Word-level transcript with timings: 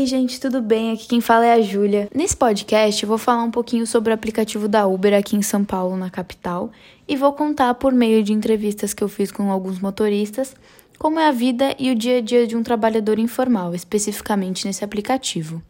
aí, 0.00 0.06
gente, 0.06 0.40
tudo 0.40 0.62
bem? 0.62 0.92
Aqui 0.92 1.06
quem 1.06 1.20
fala 1.20 1.44
é 1.44 1.52
a 1.52 1.60
Júlia. 1.60 2.08
Nesse 2.14 2.34
podcast 2.34 3.02
eu 3.02 3.08
vou 3.08 3.18
falar 3.18 3.42
um 3.42 3.50
pouquinho 3.50 3.86
sobre 3.86 4.10
o 4.10 4.14
aplicativo 4.14 4.66
da 4.66 4.86
Uber 4.86 5.12
aqui 5.12 5.36
em 5.36 5.42
São 5.42 5.62
Paulo, 5.62 5.94
na 5.94 6.08
capital, 6.08 6.70
e 7.06 7.16
vou 7.16 7.34
contar 7.34 7.74
por 7.74 7.92
meio 7.92 8.22
de 8.22 8.32
entrevistas 8.32 8.94
que 8.94 9.04
eu 9.04 9.08
fiz 9.08 9.30
com 9.30 9.50
alguns 9.50 9.78
motoristas 9.78 10.54
como 10.98 11.18
é 11.18 11.28
a 11.28 11.32
vida 11.32 11.74
e 11.78 11.90
o 11.90 11.94
dia 11.94 12.18
a 12.18 12.20
dia 12.20 12.46
de 12.46 12.56
um 12.56 12.62
trabalhador 12.62 13.18
informal, 13.18 13.74
especificamente 13.74 14.66
nesse 14.66 14.82
aplicativo. 14.82 15.62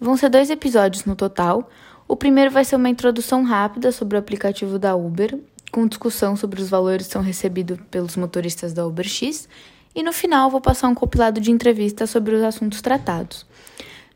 Vão 0.00 0.16
ser 0.16 0.28
dois 0.28 0.50
episódios 0.50 1.04
no 1.04 1.14
total. 1.14 1.68
O 2.08 2.16
primeiro 2.16 2.50
vai 2.50 2.64
ser 2.64 2.74
uma 2.76 2.88
introdução 2.88 3.44
rápida 3.44 3.92
sobre 3.92 4.16
o 4.16 4.20
aplicativo 4.20 4.76
da 4.76 4.96
Uber, 4.96 5.38
com 5.70 5.86
discussão 5.86 6.34
sobre 6.36 6.60
os 6.60 6.68
valores 6.68 7.06
que 7.06 7.12
são 7.12 7.22
recebidos 7.22 7.78
pelos 7.90 8.16
motoristas 8.16 8.72
da 8.72 8.84
UberX, 8.86 9.48
e 9.94 10.02
no 10.02 10.12
final 10.12 10.50
vou 10.50 10.60
passar 10.60 10.88
um 10.88 10.94
compilado 10.94 11.40
de 11.40 11.50
entrevistas 11.50 12.10
sobre 12.10 12.34
os 12.34 12.42
assuntos 12.42 12.80
tratados. 12.80 13.46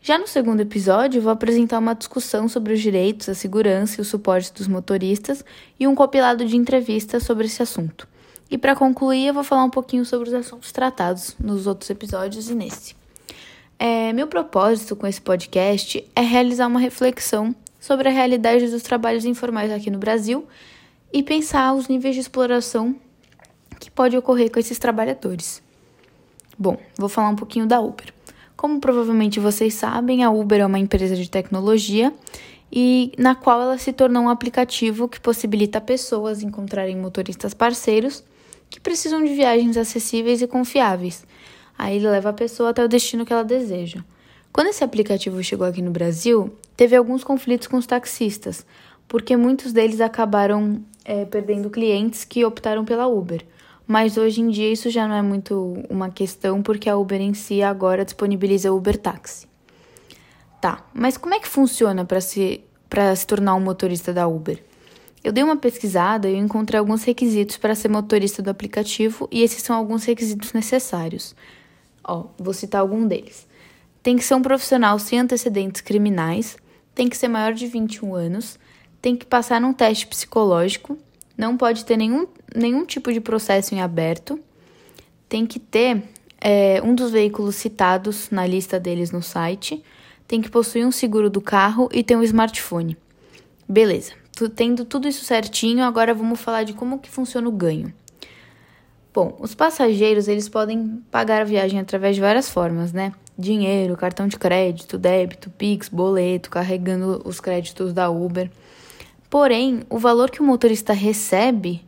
Já 0.01 0.19
no 0.19 0.27
segundo 0.29 0.61
episódio, 0.61 1.21
vou 1.21 1.33
apresentar 1.33 1.79
uma 1.79 1.95
discussão 1.95 2.49
sobre 2.49 2.73
os 2.73 2.81
direitos, 2.81 3.29
a 3.29 3.35
segurança 3.35 3.99
e 3.99 4.03
o 4.03 4.05
suporte 4.05 4.53
dos 4.53 4.69
motoristas 4.69 5.45
e 5.81 5.87
um 5.87 5.97
compilado 5.97 6.45
de 6.45 6.57
entrevistas 6.57 7.25
sobre 7.25 7.47
esse 7.47 7.61
assunto. 7.61 8.07
E 8.49 8.57
para 8.57 8.77
concluir, 8.77 9.27
eu 9.27 9.35
vou 9.35 9.43
falar 9.43 9.65
um 9.65 9.71
pouquinho 9.71 10.05
sobre 10.05 10.29
os 10.29 10.35
assuntos 10.35 10.71
tratados 10.71 11.35
nos 11.41 11.67
outros 11.67 11.91
episódios 11.91 12.49
e 12.49 12.55
nesse. 12.55 12.95
É, 13.79 14.13
meu 14.13 14.29
propósito 14.29 14.95
com 14.95 15.07
esse 15.07 15.21
podcast 15.21 16.09
é 16.15 16.21
realizar 16.21 16.69
uma 16.69 16.79
reflexão 16.79 17.55
sobre 17.81 18.09
a 18.09 18.13
realidade 18.13 18.71
dos 18.71 18.83
trabalhos 18.83 19.25
informais 19.25 19.73
aqui 19.73 19.91
no 19.91 19.99
Brasil 19.99 20.47
e 21.13 21.23
pensar 21.23 21.75
os 21.75 21.89
níveis 21.89 22.15
de 22.15 22.21
exploração 22.21 22.95
que 23.81 23.91
pode 23.91 24.17
ocorrer 24.17 24.51
com 24.51 24.61
esses 24.61 24.79
trabalhadores. 24.79 25.66
Bom, 26.59 26.79
vou 26.97 27.09
falar 27.09 27.29
um 27.29 27.37
pouquinho 27.37 27.67
da 27.67 27.81
Uber. 27.81 28.13
Como 28.57 28.81
provavelmente 28.81 29.39
vocês 29.39 29.75
sabem, 29.75 30.25
a 30.25 30.31
Uber 30.31 30.61
é 30.61 30.67
uma 30.67 30.79
empresa 30.79 31.15
de 31.15 31.29
tecnologia 31.29 32.13
e 32.73 33.13
na 33.19 33.35
qual 33.35 33.61
ela 33.61 33.79
se 33.79 33.93
tornou 33.93 34.23
um 34.23 34.29
aplicativo 34.31 35.09
que 35.09 35.21
possibilita 35.21 35.81
pessoas 35.81 36.43
encontrarem 36.43 36.97
motoristas 36.97 37.53
parceiros 37.53 38.25
que 38.71 38.81
precisam 38.81 39.23
de 39.23 39.35
viagens 39.35 39.77
acessíveis 39.77 40.41
e 40.41 40.47
confiáveis. 40.47 41.27
Aí 41.77 41.97
ele 41.97 42.09
leva 42.09 42.31
a 42.31 42.33
pessoa 42.33 42.71
até 42.71 42.83
o 42.83 42.89
destino 42.89 43.27
que 43.27 43.33
ela 43.33 43.45
deseja. 43.45 44.03
Quando 44.51 44.69
esse 44.69 44.83
aplicativo 44.83 45.43
chegou 45.45 45.67
aqui 45.67 45.83
no 45.83 45.91
Brasil, 45.91 46.51
teve 46.75 46.97
alguns 46.97 47.23
conflitos 47.23 47.69
com 47.69 47.77
os 47.77 47.87
taxistas, 47.87 48.65
porque 49.07 49.37
muitos 49.37 49.75
deles 49.75 50.01
acabaram 50.01 50.81
é, 51.05 51.27
perdendo 51.27 51.69
clientes 51.69 52.25
que 52.25 52.43
optaram 52.45 52.83
pela 52.83 53.07
Uber. 53.07 53.45
Mas 53.87 54.17
hoje 54.17 54.41
em 54.41 54.49
dia 54.49 54.73
isso 54.73 54.91
já 54.91 55.07
não 55.07 55.15
é 55.15 55.23
muito 55.23 55.83
uma 55.89 56.11
questão 56.11 56.61
porque 56.61 56.91
a 56.91 56.97
Uber 56.97 57.21
em 57.21 57.35
si 57.35 57.63
agora 57.63 58.05
disponibiliza 58.05 58.73
Uber 58.73 58.99
Táxi. 58.99 59.47
Tá, 60.61 60.85
mas 60.93 61.17
como 61.17 61.35
é 61.35 61.41
que 61.41 61.47
funciona 61.47 62.05
para 62.05 62.21
se, 62.21 62.65
se 63.17 63.27
tornar 63.27 63.55
um 63.55 63.61
motorista 63.61 64.13
da 64.13 64.27
Uber? 64.27 64.63
Eu 65.23 65.33
dei 65.33 65.45
uma 65.45 65.57
pesquisada 65.57 66.29
e 66.29 66.37
encontrei 66.37 66.79
alguns 66.79 67.05
requisitos 67.05 67.57
para 67.57 67.75
ser 67.75 67.89
motorista 67.89 68.43
do 68.43 68.51
aplicativo 68.51 69.29
e 69.31 69.43
esses 69.43 69.63
são 69.63 69.77
alguns 69.77 70.05
requisitos 70.05 70.53
necessários. 70.53 71.35
Ó, 72.03 72.27
vou 72.39 72.55
citar 72.55 72.81
algum 72.81 73.07
deles. 73.07 73.47
Tem 74.03 74.17
que 74.17 74.25
ser 74.25 74.35
um 74.35 74.43
profissional 74.43 74.99
sem 74.99 75.19
antecedentes 75.19 75.81
criminais, 75.81 76.57
tem 76.95 77.09
que 77.09 77.17
ser 77.17 77.29
maior 77.29 77.53
de 77.53 77.67
21 77.67 78.15
anos, 78.15 78.59
tem 79.03 79.17
que 79.17 79.27
passar 79.27 79.61
num 79.61 79.73
teste 79.73 80.07
psicológico, 80.07 80.97
não 81.37 81.57
pode 81.57 81.85
ter 81.85 81.97
nenhum, 81.97 82.27
nenhum 82.55 82.85
tipo 82.85 83.13
de 83.13 83.21
processo 83.21 83.75
em 83.75 83.81
aberto, 83.81 84.39
tem 85.29 85.45
que 85.47 85.59
ter 85.59 86.03
é, 86.41 86.81
um 86.83 86.95
dos 86.95 87.11
veículos 87.11 87.57
citados 87.57 88.31
na 88.31 88.47
lista 88.47 88.79
deles 88.79 89.11
no 89.11 89.23
site, 89.23 89.83
tem 90.27 90.41
que 90.41 90.51
possuir 90.51 90.87
um 90.87 90.93
seguro 90.93 91.31
do 91.31 91.41
carro 91.41 91.89
e 91.93 92.03
ter 92.03 92.17
um 92.17 92.23
smartphone. 92.23 92.97
Beleza, 93.69 94.13
tendo 94.55 94.85
tudo 94.85 95.09
isso 95.09 95.25
certinho, 95.25 95.85
agora 95.85 96.15
vamos 96.15 96.41
falar 96.41 96.65
de 96.65 96.73
como 96.73 96.99
que 96.99 97.11
funciona 97.11 97.49
o 97.49 97.53
ganho. 97.53 97.93
Bom, 99.13 99.35
os 99.41 99.55
passageiros 99.55 100.29
eles 100.29 100.49
podem 100.49 101.03
pagar 101.11 101.41
a 101.41 101.45
viagem 101.45 101.81
através 101.81 102.15
de 102.15 102.21
várias 102.21 102.51
formas, 102.51 102.93
né? 102.93 103.13
Dinheiro, 103.39 103.97
cartão 103.97 104.29
de 104.29 104.39
crédito, 104.39 104.99
débito, 104.99 105.49
Pix, 105.49 105.89
boleto, 105.89 106.51
carregando 106.51 107.23
os 107.25 107.41
créditos 107.41 107.95
da 107.95 108.11
Uber. 108.11 108.51
Porém, 109.29 109.83
o 109.91 109.99
valor 109.99 110.31
que 110.31 110.41
o 110.41 110.45
motorista 110.45 110.93
recebe 110.93 111.85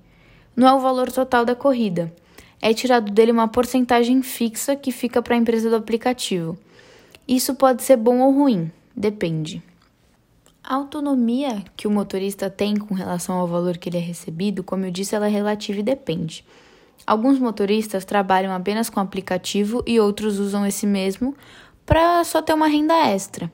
não 0.57 0.67
é 0.67 0.75
o 0.75 0.81
valor 0.81 1.11
total 1.13 1.45
da 1.45 1.55
corrida. 1.55 2.13
É 2.61 2.75
tirado 2.75 3.13
dele 3.13 3.31
uma 3.31 3.47
porcentagem 3.47 4.21
fixa 4.23 4.75
que 4.75 4.91
fica 4.91 5.23
para 5.23 5.35
a 5.35 5.39
empresa 5.39 5.71
do 5.71 5.77
aplicativo. 5.77 6.59
Isso 7.27 7.55
pode 7.55 7.85
ser 7.85 7.97
bom 7.97 8.19
ou 8.19 8.33
ruim, 8.33 8.73
depende. 8.97 9.63
A 10.65 10.75
autonomia 10.75 11.65
que 11.77 11.87
o 11.87 11.91
motorista 11.91 12.51
tem 12.51 12.77
com 12.77 12.93
relação 12.93 13.37
ao 13.37 13.47
valor 13.47 13.79
que 13.79 13.89
ele 13.89 13.99
é 13.99 14.01
recebido, 14.01 14.65
como 14.65 14.85
eu 14.85 14.91
disse, 14.91 15.15
ela 15.15 15.29
é 15.29 15.31
relativa 15.31 15.79
e 15.79 15.83
depende. 15.83 16.45
Alguns 17.07 17.39
motoristas 17.39 18.05
trabalham 18.05 18.53
apenas 18.53 18.91
com 18.91 18.99
aplicativo 18.99 19.83
e 19.87 20.01
outros 20.01 20.41
usam 20.41 20.67
esse 20.67 20.87
mesmo 20.87 21.37
para 21.87 22.25
só 22.25 22.43
ter 22.43 22.53
uma 22.53 22.67
renda 22.67 22.95
extra. 23.07 23.51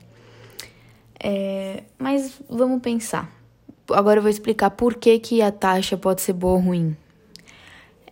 É, 1.23 1.83
mas 1.99 2.41
vamos 2.49 2.81
pensar 2.81 3.44
agora 3.91 4.19
eu 4.19 4.21
vou 4.21 4.29
explicar 4.29 4.71
por 4.71 4.95
que, 4.95 5.19
que 5.19 5.41
a 5.41 5.51
taxa 5.51 5.97
pode 5.97 6.21
ser 6.21 6.33
boa 6.33 6.53
ou 6.53 6.59
ruim. 6.59 6.95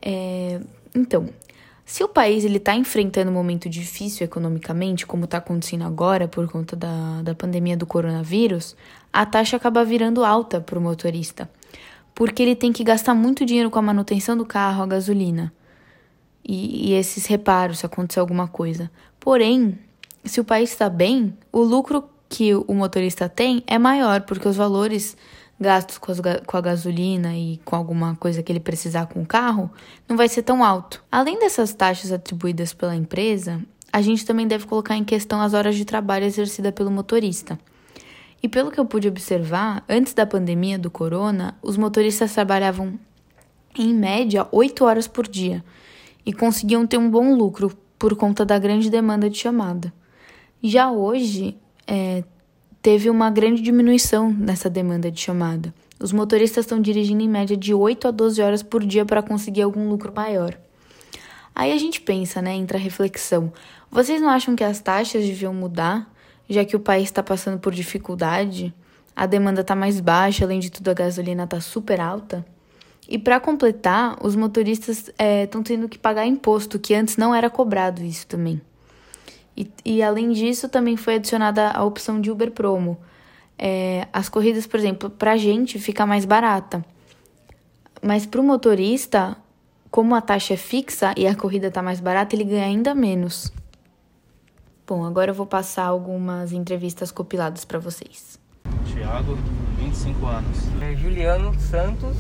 É, 0.02 0.60
então, 0.94 1.30
se 1.86 2.04
o 2.04 2.08
país 2.08 2.44
está 2.44 2.76
enfrentando 2.76 3.30
um 3.30 3.34
momento 3.34 3.70
difícil 3.70 4.26
economicamente, 4.26 5.06
como 5.06 5.26
está 5.26 5.38
acontecendo 5.38 5.84
agora 5.84 6.28
por 6.28 6.50
conta 6.50 6.76
da, 6.76 7.22
da 7.22 7.36
pandemia 7.36 7.76
do 7.76 7.86
coronavírus, 7.86 8.76
a 9.12 9.26
taxa 9.26 9.58
acaba 9.58 9.84
virando 9.84 10.24
alta 10.24 10.62
para 10.62 10.80
o 10.80 10.82
motorista, 10.82 11.50
porque 12.16 12.42
ele 12.42 12.56
tem 12.56 12.72
que 12.72 12.84
gastar 12.84 13.14
muito 13.14 13.46
dinheiro 13.46 13.70
com 13.70 13.80
a 13.80 13.82
manutenção 13.82 14.38
do 14.38 14.46
carro, 14.46 14.84
a 14.84 14.88
gasolina 14.88 15.54
e, 16.44 16.90
e 16.90 16.94
esses 16.94 17.26
reparos 17.26 17.80
se 17.80 17.86
acontecer 17.86 18.20
alguma 18.20 18.48
coisa. 18.48 18.92
Porém, 19.20 19.78
se 20.26 20.40
o 20.40 20.44
país 20.44 20.72
está 20.72 20.90
bem, 20.90 21.38
o 21.52 21.62
lucro 21.62 22.10
que 22.28 22.54
o 22.56 22.74
motorista 22.74 23.30
tem 23.30 23.64
é 23.68 23.78
maior, 23.78 24.22
porque 24.22 24.48
os 24.48 24.56
valores 24.56 25.16
gastos 25.60 25.98
com, 25.98 26.12
as, 26.12 26.20
com 26.46 26.58
a 26.58 26.62
gasolina 26.62 27.36
e 27.36 27.60
com 27.64 27.76
alguma 27.76 28.16
coisa 28.16 28.44
que 28.44 28.52
ele 28.52 28.60
precisar 28.60 29.06
com 29.08 29.22
o 29.22 29.26
carro, 29.26 29.72
não 30.08 30.18
vai 30.18 30.28
ser 30.28 30.44
tão 30.44 30.64
alto. 30.64 31.04
Além 31.12 31.40
dessas 31.40 31.74
taxas 31.74 32.12
atribuídas 32.12 32.74
pela 32.74 32.96
empresa, 32.96 33.62
a 33.92 34.02
gente 34.02 34.26
também 34.26 34.48
deve 34.48 34.66
colocar 34.66 34.96
em 34.96 35.04
questão 35.04 35.42
as 35.42 35.54
horas 35.54 35.76
de 35.76 35.86
trabalho 35.86 36.26
exercidas 36.26 36.74
pelo 36.74 36.92
motorista. 36.92 37.60
E 38.42 38.50
pelo 38.50 38.72
que 38.72 38.80
eu 38.80 38.86
pude 38.86 39.08
observar, 39.08 39.86
antes 39.88 40.14
da 40.14 40.26
pandemia 40.26 40.78
do 40.78 40.92
corona, 40.92 41.58
os 41.62 41.78
motoristas 41.78 42.34
trabalhavam 42.34 43.00
em 43.78 43.94
média 43.94 44.48
8 44.52 44.84
horas 44.84 45.08
por 45.08 45.28
dia 45.28 45.64
e 46.26 46.34
conseguiam 46.34 46.86
ter 46.86 46.98
um 46.98 47.10
bom 47.10 47.34
lucro 47.36 47.72
por 47.98 48.16
conta 48.16 48.44
da 48.44 48.60
grande 48.60 48.90
demanda 48.90 49.30
de 49.30 49.38
chamada. 49.38 49.94
Já 50.62 50.92
hoje, 50.92 51.58
é, 51.88 52.24
teve 52.84 53.10
uma 53.10 53.30
grande 53.30 53.62
diminuição 53.62 54.30
nessa 54.30 54.70
demanda 54.70 55.10
de 55.10 55.22
chamada. 55.22 55.74
Os 55.98 56.12
motoristas 56.12 56.66
estão 56.66 56.82
dirigindo 56.82 57.24
em 57.24 57.30
média 57.30 57.56
de 57.56 57.74
8 57.74 58.10
a 58.10 58.12
12 58.12 58.42
horas 58.42 58.62
por 58.62 58.86
dia 58.86 59.06
para 59.06 59.24
conseguir 59.24 59.62
algum 59.62 59.88
lucro 59.88 60.12
maior. 60.14 60.60
Aí 61.56 61.72
a 61.72 61.78
gente 61.78 62.02
pensa, 62.02 62.42
né, 62.42 62.54
entra 62.54 62.78
a 62.78 62.82
reflexão. 62.82 63.54
Vocês 63.90 64.22
não 64.22 64.30
acham 64.30 64.54
que 64.54 64.66
as 64.66 64.82
taxas 64.82 65.24
deviam 65.24 65.54
mudar, 65.54 66.12
já 66.50 66.66
que 66.66 66.76
o 66.76 66.80
país 66.80 67.06
está 67.06 67.24
passando 67.24 67.58
por 67.58 67.74
dificuldade? 67.74 68.74
A 69.16 69.26
demanda 69.26 69.62
está 69.62 69.76
mais 69.76 70.02
baixa, 70.02 70.44
além 70.44 70.60
de 70.60 70.70
tudo 70.70 70.90
a 70.90 70.94
gasolina 70.94 71.46
está 71.46 71.62
super 71.62 72.02
alta? 72.02 72.46
E 73.08 73.18
para 73.18 73.40
completar, 73.40 74.18
os 74.22 74.36
motoristas 74.36 75.10
estão 75.18 75.62
é, 75.62 75.64
tendo 75.64 75.88
que 75.88 75.98
pagar 75.98 76.26
imposto, 76.26 76.78
que 76.78 76.94
antes 76.94 77.16
não 77.16 77.34
era 77.34 77.50
cobrado 77.50 78.04
isso 78.04 78.28
também. 78.28 78.60
E, 79.56 79.72
e 79.86 80.04
além 80.04 80.32
disso, 80.32 80.68
também 80.68 80.98
foi 80.98 81.16
adicionada 81.16 81.72
a 81.72 81.84
opção 81.84 82.20
de 82.20 82.32
Uber 82.32 82.52
Promo. 82.52 82.98
É, 83.58 84.08
as 84.12 84.30
corridas, 84.30 84.66
por 84.66 84.80
exemplo, 84.80 85.10
para 85.10 85.34
a 85.34 85.38
gente 85.38 85.80
fica 85.80 86.06
mais 86.06 86.26
barata. 86.26 86.84
Mas 88.02 88.26
para 88.26 88.42
o 88.42 88.44
motorista, 88.44 89.38
como 89.90 90.16
a 90.16 90.22
taxa 90.22 90.56
é 90.56 90.58
fixa 90.58 91.14
e 91.16 91.28
a 91.28 91.36
corrida 91.36 91.68
está 91.68 91.82
mais 91.82 92.00
barata, 92.00 92.36
ele 92.36 92.44
ganha 92.44 92.66
ainda 92.66 92.96
menos. 92.96 93.54
Bom, 94.86 95.06
agora 95.06 95.32
eu 95.32 95.36
vou 95.36 95.46
passar 95.46 95.86
algumas 95.86 96.52
entrevistas 96.52 97.12
compiladas 97.12 97.64
para 97.64 97.80
vocês. 97.80 98.38
Tiago, 98.86 99.38
25 99.78 100.26
anos. 100.26 100.58
É 100.82 100.96
Juliano 100.96 101.58
Santos, 101.60 102.18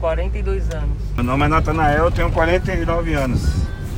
42 0.00 0.70
anos. 0.70 0.96
Meu 1.14 1.24
nome 1.24 1.44
é 1.44 1.48
Natanael, 1.48 2.04
eu 2.04 2.10
tenho 2.10 2.32
49 2.32 3.12
anos. 3.12 3.42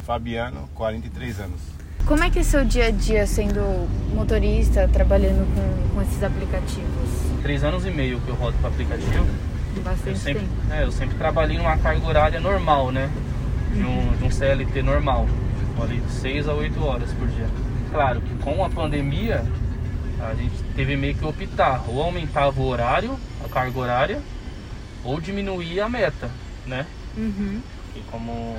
Fabiano, 0.05 0.69
43 0.75 1.41
anos. 1.41 1.72
Como 2.07 2.25
é 2.25 2.31
que 2.31 2.41
é 2.41 2.43
seu 2.43 2.65
dia 2.65 2.87
a 2.87 2.91
dia 2.91 3.27
sendo 3.27 3.89
motorista, 4.15 4.89
trabalhando 4.89 5.47
com, 5.55 5.95
com 5.95 6.03
esses 6.03 6.23
aplicativos? 6.23 7.43
Três 7.43 7.63
anos 7.63 7.87
e 7.87 7.91
meio 7.91 8.21
que 8.21 8.29
eu 8.29 8.35
rodo 8.35 8.57
para 8.59 8.71
aplicativo. 8.71 9.27
Bastante 9.85 10.09
eu 10.09 10.17
sempre, 10.17 10.43
tempo. 10.43 10.73
É, 10.73 10.83
eu 10.83 10.93
sempre 10.93 11.17
trabalhei 11.17 11.57
numa 11.57 11.77
carga 11.79 12.07
horária 12.07 12.41
normal, 12.41 12.91
né? 12.91 13.09
De 13.73 13.85
um, 13.85 14.17
de 14.17 14.25
um 14.25 14.31
CLT 14.31 14.83
normal. 14.83 15.27
Ali, 15.81 16.03
seis 16.09 16.49
a 16.49 16.55
oito 16.55 16.85
horas 16.85 17.13
por 17.13 17.27
dia. 17.29 17.47
claro 17.91 18.21
que 18.21 18.35
com 18.37 18.65
a 18.65 18.69
pandemia 18.69 19.45
a 20.21 20.35
gente 20.35 20.63
teve 20.77 20.97
meio 20.97 21.15
que 21.15 21.25
optar, 21.25 21.83
ou 21.89 22.01
aumentava 22.03 22.61
o 22.61 22.67
horário, 22.67 23.19
a 23.45 23.49
carga 23.49 23.79
horária, 23.79 24.23
ou 25.03 25.21
diminuir 25.21 25.81
a 25.81 25.89
meta, 25.89 26.31
né? 26.67 26.87
Uhum. 27.17 27.61
E 27.97 28.01
como 28.11 28.57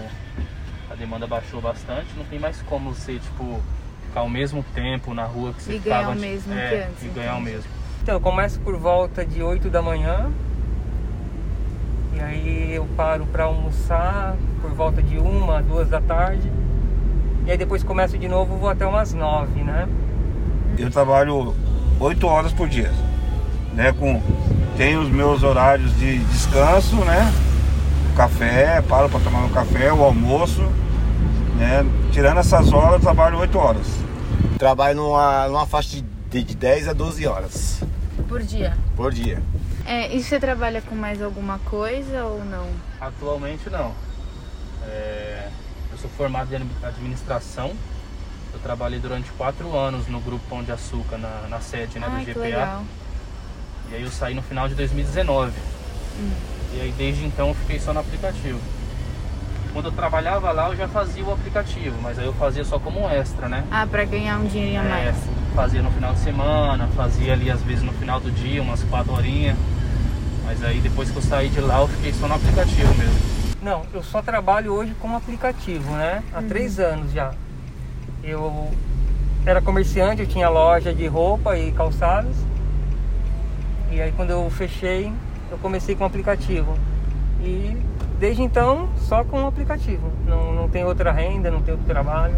a 0.94 0.96
demanda 0.96 1.26
baixou 1.26 1.60
bastante, 1.60 2.06
não 2.16 2.24
tem 2.26 2.38
mais 2.38 2.62
como 2.62 2.94
você, 2.94 3.14
tipo, 3.14 3.60
ficar 4.08 4.20
ao 4.20 4.30
mesmo 4.30 4.64
tempo 4.76 5.12
na 5.16 5.26
rua 5.26 5.52
que 5.52 5.64
você 5.64 5.74
E 5.74 5.80
ficava 5.80 5.96
ganhar 6.02 6.08
o 6.08 6.12
antes. 6.12 6.24
mesmo 6.24 6.54
é, 6.54 6.70
que 6.70 6.76
antes, 6.76 7.04
E 7.04 7.08
ganhar 7.08 7.36
o 7.36 7.42
mesmo. 7.42 7.64
Então, 8.04 8.14
eu 8.16 8.22
começo 8.22 8.60
por 8.60 8.78
volta 8.78 9.26
de 9.26 9.42
8 9.42 9.72
da 9.72 9.82
manhã. 9.82 10.30
E 12.14 12.20
aí 12.20 12.74
eu 12.76 12.86
paro 12.96 13.26
para 13.26 13.46
almoçar 13.46 14.36
por 14.62 14.70
volta 14.72 15.02
de 15.02 15.18
uma, 15.18 15.64
duas 15.64 15.90
da 15.90 16.00
tarde. 16.00 16.52
E 17.48 17.52
aí 17.52 17.58
depois 17.58 17.84
começo 17.84 18.16
de 18.16 18.28
novo, 18.28 18.56
vou 18.58 18.70
até 18.70 18.86
umas 18.86 19.14
9, 19.14 19.64
né? 19.64 19.90
Eu 20.78 20.92
trabalho 20.92 21.56
8 22.00 22.28
horas 22.28 22.54
por 22.54 22.70
dia. 22.70 22.92
Né, 23.74 23.92
com, 23.94 24.22
tenho 24.78 25.02
os 25.02 25.10
meus 25.10 25.42
horários 25.42 25.98
de 25.98 26.20
descanso, 26.20 26.98
né? 26.98 27.34
O 28.12 28.16
café, 28.16 28.80
paro 28.88 29.10
para 29.10 29.20
tomar 29.22 29.40
um 29.40 29.50
café, 29.50 29.92
o 29.92 30.04
almoço. 30.04 30.64
Né? 31.58 31.84
Tirando 32.12 32.40
essas 32.40 32.72
horas, 32.72 32.94
eu 32.94 33.00
trabalho 33.00 33.38
8 33.40 33.58
horas. 33.58 33.88
Trabalho 34.58 34.96
numa, 34.98 35.48
numa 35.48 35.66
faixa 35.66 36.02
de, 36.30 36.44
de 36.44 36.56
10 36.56 36.88
a 36.88 36.94
12 36.94 37.28
horas 37.28 37.82
Por 38.28 38.42
dia. 38.42 38.78
por 38.96 39.12
dia. 39.12 39.42
É, 39.86 40.16
e 40.16 40.24
você 40.24 40.40
trabalha 40.40 40.82
com 40.82 40.96
mais 40.96 41.22
alguma 41.22 41.60
coisa 41.60 42.24
ou 42.26 42.44
não? 42.46 42.68
Atualmente 43.00 43.70
não. 43.70 43.92
É, 44.88 45.50
eu 45.92 45.98
sou 45.98 46.10
formado 46.12 46.54
em 46.54 46.62
administração. 46.84 47.72
Eu 48.54 48.60
trabalhei 48.60 49.00
durante 49.00 49.32
quatro 49.32 49.76
anos 49.76 50.08
no 50.08 50.20
grupo 50.22 50.44
Pão 50.48 50.64
de 50.64 50.72
Açúcar, 50.72 51.18
na, 51.18 51.48
na 51.50 51.60
sede 51.60 52.00
né, 52.00 52.08
Ai, 52.10 52.20
do 52.20 52.26
que 52.26 52.32
GPA. 52.34 52.42
legal. 52.42 52.84
E 53.92 53.96
aí 53.96 54.04
eu 54.04 54.12
saí 54.12 54.34
no 54.34 54.42
final 54.42 54.70
de 54.70 54.76
2019. 54.76 55.52
Hum. 56.20 56.32
E 56.76 56.82
aí 56.82 56.94
desde 56.98 57.26
então 57.26 57.50
eu 57.50 57.54
fiquei 57.56 57.80
só 57.80 57.94
no 57.94 58.00
aplicativo. 58.00 58.60
Quando 59.74 59.86
eu 59.88 59.92
trabalhava 59.92 60.52
lá 60.52 60.70
eu 60.70 60.76
já 60.76 60.88
fazia 60.88 61.24
o 61.24 61.34
aplicativo, 61.34 61.96
mas 62.02 62.20
aí 62.20 62.26
eu 62.26 62.34
fazia 62.34 62.64
só 62.64 62.78
como 62.78 63.10
extra, 63.10 63.50
né? 63.50 63.64
Ah, 63.72 63.88
pra 63.88 64.06
ganhar 64.06 64.38
um 64.40 64.46
dinheirinho 64.46 64.82
a 64.82 64.86
É, 64.86 65.06
mais. 65.06 65.16
fazia 65.56 65.82
no 65.82 65.90
final 65.92 66.14
de 66.14 66.20
semana, 66.20 66.88
fazia 66.96 67.34
ali 67.34 67.50
às 67.50 67.62
vezes 67.64 67.84
no 67.84 67.92
final 67.94 68.20
do 68.20 68.30
dia, 68.32 68.62
umas 68.62 68.84
quatro 68.84 69.12
horinhas. 69.14 69.58
Mas 70.46 70.64
aí 70.64 70.80
depois 70.80 71.10
que 71.10 71.16
eu 71.18 71.22
saí 71.24 71.50
de 71.50 71.60
lá 71.60 71.80
eu 71.80 71.88
fiquei 71.88 72.14
só 72.14 72.28
no 72.28 72.36
aplicativo 72.36 72.94
mesmo. 72.96 73.16
Não, 73.64 73.82
eu 73.94 74.04
só 74.04 74.22
trabalho 74.22 74.74
hoje 74.74 74.94
como 75.00 75.16
aplicativo, 75.18 75.92
né? 75.94 76.22
Há 76.34 76.42
três 76.44 76.80
anos 76.80 77.12
já. 77.12 77.32
Eu 78.24 78.70
era 79.46 79.60
comerciante, 79.62 80.22
eu 80.22 80.28
tinha 80.28 80.50
loja 80.50 80.94
de 80.94 81.08
roupa 81.08 81.58
e 81.58 81.72
calçados. 81.72 82.36
E 83.92 84.00
aí 84.02 84.12
quando 84.16 84.30
eu 84.30 84.48
fechei, 84.52 85.12
eu 85.50 85.58
comecei 85.58 85.96
com 85.96 86.06
aplicativo. 86.06 86.78
E 87.42 87.76
desde 88.24 88.42
então, 88.42 88.88
só 88.96 89.22
com 89.26 89.46
aplicativo. 89.46 90.10
Não, 90.26 90.54
não 90.54 90.70
tem 90.70 90.86
outra 90.86 91.12
renda, 91.12 91.52
não 91.52 91.62
tem 91.62 91.74
outro 91.74 91.86
trabalho. 91.90 92.38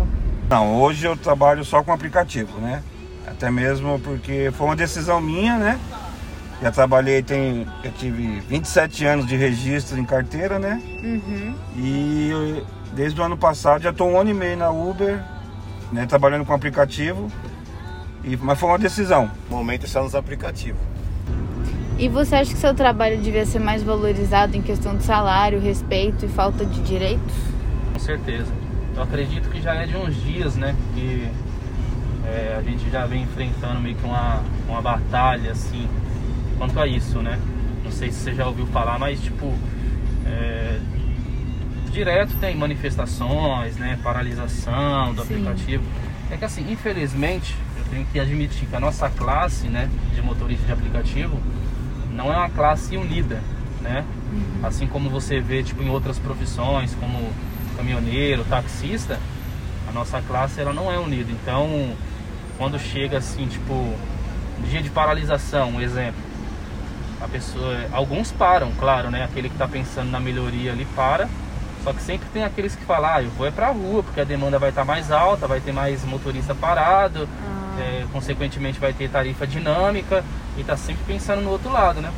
Não, 0.50 0.82
hoje 0.82 1.06
eu 1.06 1.16
trabalho 1.16 1.64
só 1.64 1.84
com 1.84 1.92
aplicativo, 1.92 2.58
né? 2.60 2.82
Até 3.28 3.52
mesmo 3.52 4.00
porque 4.00 4.50
foi 4.58 4.66
uma 4.66 4.76
decisão 4.76 5.22
minha, 5.22 5.58
né? 5.60 5.80
Já 6.60 6.72
trabalhei, 6.72 7.22
tem, 7.22 7.68
eu 7.84 7.92
tive 7.92 8.40
27 8.50 9.06
anos 9.06 9.28
de 9.28 9.36
registro 9.36 10.00
em 10.00 10.06
carteira, 10.06 10.58
né? 10.58 10.82
Uhum. 11.04 11.54
E 11.76 12.30
eu- 12.32 12.66
desde 12.96 13.22
o 13.22 13.24
ano 13.24 13.38
passado 13.38 13.84
já 13.84 13.92
estou 13.92 14.10
um 14.10 14.20
ano 14.20 14.32
e 14.32 14.34
meio 14.34 14.58
na 14.58 14.72
Uber, 14.72 15.22
né? 15.92 16.08
Trabalhando 16.08 16.46
com 16.46 16.54
aplicativo. 16.54 17.32
E, 18.24 18.36
mas 18.38 18.60
foi 18.60 18.70
uma 18.70 18.80
decisão. 18.80 19.30
No 19.52 19.58
momento 19.58 19.86
está 19.86 20.02
nos 20.02 20.16
aplicativos. 20.16 20.82
E 21.98 22.10
você 22.10 22.36
acha 22.36 22.52
que 22.54 22.60
seu 22.60 22.74
trabalho 22.74 23.18
devia 23.20 23.46
ser 23.46 23.60
mais 23.60 23.82
valorizado 23.82 24.56
em 24.56 24.62
questão 24.62 24.98
de 24.98 25.04
salário, 25.04 25.60
respeito 25.62 26.26
e 26.26 26.28
falta 26.28 26.66
de 26.66 26.82
direitos? 26.82 27.34
Com 27.94 28.00
certeza. 28.00 28.52
Eu 28.96 29.04
acredito 29.04 29.50
que 29.50 29.62
já 29.62 29.76
é 29.76 29.86
de 29.86 29.96
uns 29.96 30.16
dias, 30.24 30.56
né? 30.56 30.76
Que 30.94 31.30
é, 32.26 32.56
a 32.58 32.62
gente 32.62 32.90
já 32.90 33.06
vem 33.06 33.24
enfrentando 33.24 33.80
meio 33.80 33.96
que 33.96 34.06
uma, 34.06 34.42
uma 34.68 34.82
batalha, 34.82 35.52
assim, 35.52 35.88
quanto 36.58 36.78
a 36.80 36.86
isso, 36.86 37.20
né? 37.22 37.40
Não 37.84 37.92
sei 37.92 38.12
se 38.12 38.20
você 38.20 38.34
já 38.34 38.46
ouviu 38.46 38.66
falar, 38.68 39.00
mas 39.00 39.22
tipo. 39.22 39.54
é, 40.26 40.80
direto 41.92 42.36
tem 42.42 42.58
manifestações, 42.58 43.78
né? 43.78 43.98
Paralisação 44.04 45.14
do 45.14 45.24
Sim. 45.24 45.36
aplicativo. 45.36 45.84
É 46.30 46.36
que 46.36 46.44
assim, 46.44 46.70
infelizmente, 46.70 47.56
eu 47.78 47.86
tenho 47.86 48.06
que 48.12 48.20
admitir 48.20 48.68
que 48.68 48.76
a 48.76 48.80
nossa 48.82 49.10
classe, 49.10 49.68
né, 49.68 49.90
de 50.14 50.22
motorista 50.22 50.66
de 50.66 50.74
aplicativo, 50.74 51.40
não 52.16 52.34
é 52.34 52.38
uma 52.38 52.50
classe 52.50 52.98
unida, 52.98 53.42
né? 53.82 54.04
Assim 54.64 54.88
como 54.88 55.10
você 55.10 55.40
vê 55.40 55.62
tipo 55.62 55.84
em 55.84 55.90
outras 55.90 56.18
profissões, 56.18 56.96
como 56.96 57.32
caminhoneiro, 57.78 58.44
taxista, 58.46 59.20
a 59.88 59.92
nossa 59.92 60.22
classe 60.22 60.60
ela 60.60 60.74
não 60.74 60.92
é 60.92 60.98
unida. 60.98 61.32
Então, 61.32 61.94
quando 62.58 62.80
chega 62.80 63.18
assim, 63.18 63.46
tipo, 63.48 63.94
dia 64.70 64.82
de 64.82 64.90
paralisação, 64.90 65.72
um 65.72 65.82
exemplo, 65.82 66.22
a 67.22 67.28
pessoa, 67.28 67.86
alguns 67.92 68.32
param, 68.32 68.72
claro, 68.80 69.12
né? 69.12 69.24
Aquele 69.24 69.50
que 69.50 69.56
está 69.56 69.68
pensando 69.68 70.10
na 70.10 70.20
melhoria 70.20 70.72
ali 70.72 70.86
para. 70.96 71.28
Só 71.84 71.94
que 71.94 72.02
sempre 72.02 72.28
tem 72.34 72.44
aqueles 72.44 72.76
que 72.76 72.84
falam, 72.84 73.12
ah, 73.14 73.22
eu 73.22 73.30
vou 73.32 73.46
é 73.46 73.52
pra 73.52 73.68
rua, 73.68 74.02
porque 74.02 74.20
a 74.20 74.24
demanda 74.24 74.58
vai 74.58 74.70
estar 74.70 74.84
mais 74.84 75.12
alta, 75.12 75.46
vai 75.46 75.60
ter 75.60 75.72
mais 75.72 76.04
motorista 76.04 76.56
parado, 76.56 77.30
é, 77.80 78.06
consequentemente 78.12 78.80
vai 78.80 78.92
ter 78.92 79.08
tarifa 79.08 79.46
dinâmica 79.46 80.24
e 80.58 80.64
tá 80.64 80.76
sempre 80.78 81.04
pensando 81.06 81.42
no 81.42 81.50
outro 81.52 81.72
lado, 81.72 82.02
né? 82.02 82.12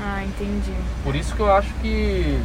Ah, 0.00 0.22
entendi. 0.24 0.72
Por 1.02 1.14
isso 1.16 1.34
que 1.34 1.40
eu 1.40 1.52
acho 1.52 1.72
que, 1.82 2.40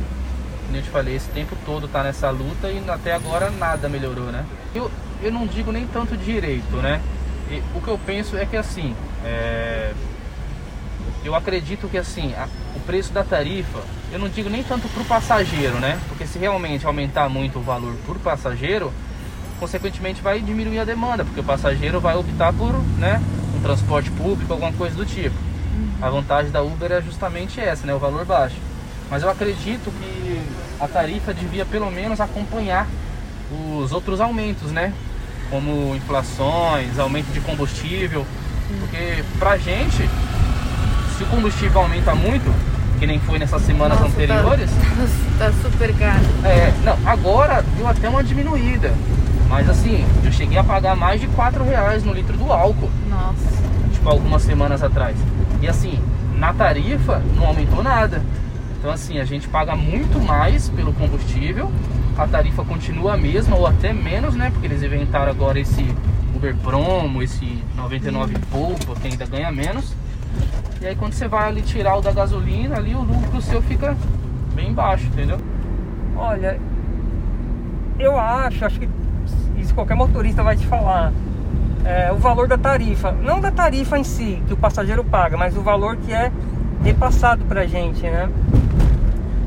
como 0.66 0.78
eu 0.78 0.82
te 0.82 0.90
falei, 0.90 1.16
esse 1.16 1.30
tempo 1.30 1.56
todo 1.66 1.88
tá 1.88 2.04
nessa 2.04 2.30
luta 2.30 2.70
e 2.70 2.84
até 2.90 3.14
agora 3.14 3.50
nada 3.52 3.88
melhorou, 3.88 4.26
né? 4.32 4.44
Eu, 4.74 4.90
eu 5.22 5.32
não 5.32 5.46
digo 5.46 5.72
nem 5.72 5.86
tanto 5.88 6.18
direito, 6.18 6.76
né? 6.78 7.00
E 7.52 7.62
o 7.76 7.82
que 7.82 7.88
eu 7.90 8.00
penso 8.06 8.36
é 8.38 8.46
que 8.46 8.58
assim, 8.58 8.96
é, 9.24 9.94
eu 11.24 11.36
acredito 11.36 11.88
que 11.88 11.98
assim, 11.98 12.34
a- 12.36 12.48
o 12.76 12.80
preço 12.82 13.14
da 13.14 13.24
tarifa, 13.24 13.80
eu 14.12 14.18
não 14.20 14.28
digo 14.28 14.50
nem 14.50 14.64
tanto 14.64 14.88
pro 14.90 15.04
passageiro, 15.06 15.76
né? 15.76 16.00
Porque 16.10 16.26
se 16.26 16.40
realmente 16.40 16.86
aumentar 16.86 17.30
muito 17.30 17.60
o 17.60 17.62
valor 17.62 17.96
por 18.06 18.18
passageiro, 18.18 18.92
consequentemente 19.60 20.22
vai 20.22 20.40
diminuir 20.42 20.80
a 20.80 20.84
demanda, 20.84 21.24
porque 21.24 21.40
o 21.40 21.44
passageiro 21.44 22.00
vai 22.02 22.16
optar 22.18 22.52
por, 22.54 22.74
né, 22.98 23.22
transporte 23.64 24.12
público, 24.12 24.52
alguma 24.54 24.72
coisa 24.74 24.96
do 24.96 25.06
tipo. 25.06 25.36
A 26.02 26.10
vantagem 26.10 26.52
da 26.52 26.62
Uber 26.62 26.92
é 26.92 27.02
justamente 27.02 27.60
essa, 27.60 27.88
né, 27.88 27.96
o 27.96 28.00
valor 28.00 28.26
baixo. 28.26 28.58
Mas 29.10 29.24
eu 29.24 29.30
acredito 29.30 29.92
que 30.00 30.42
a 30.80 30.88
tarifa 30.88 31.34
devia 31.34 31.66
pelo 31.66 31.90
menos 31.90 32.20
acompanhar 32.20 32.88
os 33.52 33.92
outros 33.92 34.20
aumentos, 34.20 34.72
né? 34.72 34.94
Como 35.50 35.96
inflações, 35.96 37.00
aumento 37.00 37.32
de 37.32 37.40
combustível, 37.42 38.26
porque 38.80 39.24
pra 39.40 39.58
gente, 39.58 40.10
se 41.18 41.24
o 41.24 41.28
combustível 41.28 41.82
aumenta 41.82 42.14
muito, 42.16 42.54
que 43.00 43.06
nem 43.06 43.20
foi 43.20 43.38
nessas 43.38 43.62
semanas 43.64 44.00
Nossa, 44.00 44.12
anteriores, 44.14 44.70
Tá, 45.38 45.46
tá 45.46 45.54
super 45.62 45.94
caro. 45.96 46.24
é, 46.44 46.74
não, 46.84 46.98
agora 47.08 47.64
deu 47.78 47.88
até 47.88 48.10
uma 48.10 48.24
diminuída. 48.24 48.94
Mas 49.54 49.70
assim, 49.70 50.04
eu 50.26 50.32
cheguei 50.32 50.58
a 50.58 50.64
pagar 50.64 50.96
mais 50.96 51.22
de 51.22 51.28
4 51.28 51.64
reais 51.64 52.04
no 52.04 52.12
litro 52.12 52.36
do 52.36 52.52
álcool, 52.52 52.90
Nossa. 53.08 53.62
tipo 53.94 54.10
algumas 54.10 54.42
semanas 54.42 54.82
atrás. 54.82 55.16
E 55.62 55.68
assim, 55.68 56.00
na 56.36 56.52
tarifa 56.52 57.22
não 57.36 57.46
aumentou 57.46 57.84
nada. 57.84 58.24
Então 58.80 58.90
assim, 58.90 59.20
a 59.20 59.26
gente 59.26 59.48
paga 59.48 59.76
muito 59.76 60.20
mais 60.20 60.70
pelo 60.70 60.92
combustível, 60.94 61.72
a 62.18 62.26
tarifa 62.26 62.66
continua 62.66 63.14
a 63.14 63.18
mesma 63.18 63.56
ou 63.56 63.68
até 63.68 63.94
menos, 63.94 64.34
né? 64.34 64.50
Porque 64.50 64.66
eles 64.66 64.82
inventaram 64.82 65.30
agora 65.30 65.60
esse 65.60 65.86
Uber 66.36 66.56
Promo, 66.56 67.22
esse 67.22 67.64
99 67.76 68.36
pouco, 68.50 69.00
que 69.00 69.08
ainda 69.08 69.28
ganha 69.28 69.52
menos. 69.52 69.94
E 70.82 70.88
aí 70.88 70.96
quando 70.96 71.14
você 71.14 71.28
vai 71.28 71.50
ali 71.50 71.62
tirar 71.62 71.96
o 71.96 72.02
da 72.02 72.12
gasolina, 72.12 72.78
ali 72.78 72.96
o 72.96 73.04
lucro 73.04 73.40
seu 73.40 73.62
fica 73.62 73.96
bem 74.56 74.74
baixo, 74.74 75.06
entendeu? 75.06 75.38
Olha, 76.18 76.60
eu 78.00 78.18
acho, 78.18 78.66
acho 78.66 78.80
que 78.80 78.90
isso 79.58 79.74
qualquer 79.74 79.96
motorista 79.96 80.44
vai 80.44 80.56
te 80.56 80.66
falar. 80.66 81.12
É, 81.86 82.12
o 82.14 82.18
valor 82.18 82.48
da 82.48 82.58
tarifa, 82.58 83.12
não 83.12 83.42
da 83.42 83.52
tarifa 83.52 83.98
em 83.98 84.04
si, 84.04 84.42
que 84.48 84.54
o 84.54 84.58
passageiro 84.58 85.04
paga, 85.04 85.36
mas 85.36 85.58
o 85.58 85.62
valor 85.62 85.98
que 85.98 86.14
é 86.14 86.32
repassado 86.84 87.44
pra 87.46 87.66
gente, 87.66 88.02
né? 88.04 88.30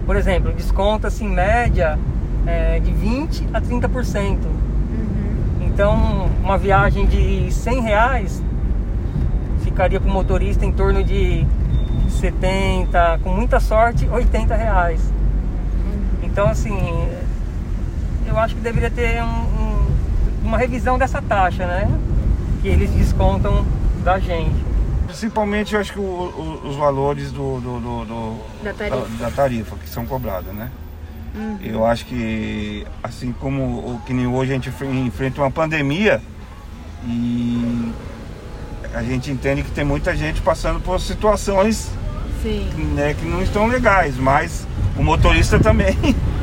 Por 0.04 0.16
exemplo, 0.16 0.52
desconta-se 0.52 1.24
em 1.24 1.28
média 1.28 1.98
é, 2.46 2.78
de 2.78 2.92
20 2.92 3.48
a 3.52 3.60
30%. 3.60 4.38
Então, 5.62 6.30
uma 6.42 6.56
viagem 6.56 7.06
de 7.06 7.50
100 7.52 7.80
reais 7.80 8.42
ficaria 9.62 10.00
para 10.00 10.08
o 10.08 10.12
motorista 10.12 10.64
em 10.64 10.72
torno 10.72 11.02
de 11.02 11.46
70, 12.08 13.20
com 13.22 13.30
muita 13.30 13.60
sorte, 13.60 14.08
80 14.08 14.54
reais. 14.54 15.00
Então, 16.22 16.48
assim, 16.48 16.78
eu 18.26 18.38
acho 18.38 18.54
que 18.54 18.60
deveria 18.60 18.90
ter 18.90 19.22
um- 19.22 19.55
uma 20.42 20.58
revisão 20.58 20.98
dessa 20.98 21.20
taxa, 21.22 21.66
né? 21.66 21.88
que 22.62 22.68
eles 22.68 22.90
descontam 22.90 23.64
da 24.02 24.18
gente. 24.18 24.54
Principalmente 25.06 25.74
eu 25.74 25.80
acho 25.80 25.92
que 25.92 25.98
o- 26.00 26.02
o- 26.02 26.68
os 26.68 26.76
valores 26.76 27.30
do, 27.30 27.60
do- 27.60 27.78
do- 27.80 28.04
do- 28.04 28.40
Da 28.64 28.72
tarifa. 28.72 29.06
da 29.20 29.30
tarifa 29.30 29.76
que 29.76 29.88
são 29.88 30.04
cobradas, 30.06 30.52
né? 30.54 30.70
Eu 31.62 31.84
acho 31.84 32.06
que 32.06 32.86
assim 33.02 33.30
como 33.38 33.62
o 33.62 34.00
que 34.06 34.14
nem 34.14 34.26
hoje 34.26 34.52
a 34.52 34.54
gente 34.54 34.70
enfre- 34.70 34.88
enfrenta 34.88 35.40
uma 35.42 35.50
pandemia 35.50 36.20
e 37.04 37.92
a 38.94 39.02
gente 39.02 39.30
entende 39.30 39.62
que 39.62 39.70
tem 39.70 39.84
muita 39.84 40.16
gente 40.16 40.40
passando 40.40 40.80
por 40.80 40.98
situações 40.98 41.90
Sim. 42.42 42.66
né, 42.94 43.14
que 43.18 43.26
não 43.26 43.42
estão 43.42 43.66
legais, 43.66 44.16
mas 44.16 44.66
o 44.96 45.02
motorista 45.02 45.58
também, 45.60 45.94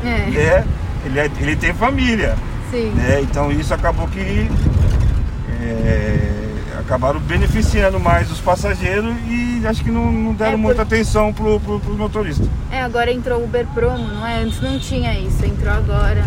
É, 0.04 0.30
né? 0.30 0.64
Ele, 1.04 1.18
é- 1.18 1.30
ele 1.40 1.56
tem 1.56 1.74
família, 1.74 2.36
sim. 2.70 2.90
né? 2.90 3.20
Então 3.22 3.50
isso 3.52 3.72
acabou 3.74 4.06
que 4.08 4.48
é, 5.62 6.30
acabaram 6.80 7.20
beneficiando 7.20 7.98
mais 8.00 8.30
os 8.30 8.40
passageiros 8.40 9.14
e 9.26 9.62
acho 9.66 9.82
que 9.82 9.90
não, 9.90 10.10
não 10.12 10.32
deram 10.34 10.50
É, 10.52 10.54
por- 10.56 10.60
muita 10.60 10.82
atenção 10.82 11.32
pro, 11.32 11.58
pro, 11.60 11.80
pro 11.80 11.94
motorista. 11.96 12.44
É, 12.70 12.82
agora 12.82 13.10
entrou 13.12 13.40
o 13.40 13.44
Uber 13.44 13.66
Promo, 13.68 14.06
não 14.08 14.26
é? 14.26 14.42
Antes 14.42 14.60
não 14.60 14.78
tinha 14.78 15.18
isso, 15.18 15.44
entrou 15.44 15.72
agora. 15.72 16.24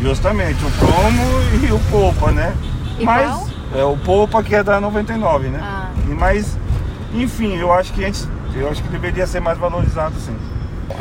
Justamente, 0.00 0.64
o 0.64 0.70
promo 0.70 1.22
e 1.68 1.72
o 1.72 1.78
poupa, 1.90 2.30
né? 2.32 2.54
Igual? 2.98 3.16
Mas 3.16 3.78
é 3.78 3.84
o 3.84 3.96
poupa 3.98 4.42
que 4.42 4.54
é 4.54 4.62
da 4.62 4.80
99, 4.80 5.48
né? 5.48 5.60
Ah. 5.62 5.90
E, 6.08 6.14
mas, 6.14 6.56
enfim, 7.12 7.56
eu 7.56 7.70
acho 7.72 7.92
que 7.92 8.04
antes, 8.04 8.26
eu 8.54 8.70
acho 8.70 8.82
que 8.82 8.88
deveria 8.88 9.26
ser 9.26 9.40
mais 9.40 9.58
valorizado 9.58 10.14
sim. 10.18 10.34